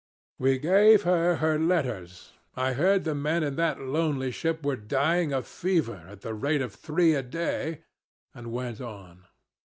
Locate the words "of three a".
6.63-7.21